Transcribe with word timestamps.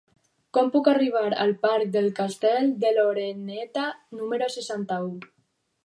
Com 0.57 0.69
puc 0.75 0.87
arribar 0.91 1.21
al 1.43 1.53
parc 1.67 1.93
del 1.97 2.09
Castell 2.21 2.73
de 2.85 2.91
l'Oreneta 2.97 3.87
número 4.23 4.53
seixanta-u? 4.59 5.19